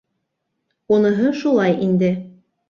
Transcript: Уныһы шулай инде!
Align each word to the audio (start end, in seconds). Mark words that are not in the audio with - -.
Уныһы 0.95 1.35
шулай 1.43 1.77
инде! 1.89 2.11